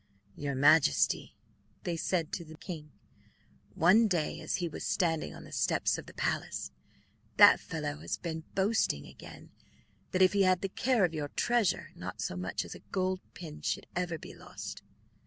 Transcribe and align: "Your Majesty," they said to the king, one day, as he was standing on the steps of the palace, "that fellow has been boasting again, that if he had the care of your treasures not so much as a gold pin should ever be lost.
"Your 0.35 0.55
Majesty," 0.55 1.35
they 1.83 1.95
said 1.95 2.31
to 2.31 2.43
the 2.43 2.57
king, 2.57 2.91
one 3.75 4.07
day, 4.07 4.39
as 4.39 4.55
he 4.55 4.67
was 4.67 4.83
standing 4.83 5.35
on 5.35 5.43
the 5.43 5.51
steps 5.51 5.99
of 5.99 6.07
the 6.07 6.13
palace, 6.15 6.71
"that 7.37 7.59
fellow 7.59 7.97
has 7.99 8.17
been 8.17 8.43
boasting 8.55 9.05
again, 9.05 9.51
that 10.09 10.23
if 10.23 10.33
he 10.33 10.41
had 10.41 10.61
the 10.61 10.69
care 10.69 11.05
of 11.05 11.13
your 11.13 11.27
treasures 11.27 11.91
not 11.93 12.19
so 12.19 12.35
much 12.35 12.65
as 12.65 12.73
a 12.73 12.79
gold 12.91 13.19
pin 13.35 13.61
should 13.61 13.85
ever 13.95 14.17
be 14.17 14.33
lost. 14.33 14.81